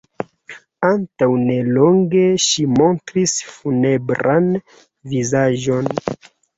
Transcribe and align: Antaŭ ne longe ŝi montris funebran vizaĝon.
Antaŭ 0.87 1.27
ne 1.41 1.57
longe 1.75 2.25
ŝi 2.47 2.67
montris 2.79 3.37
funebran 3.53 4.53
vizaĝon. 5.15 5.97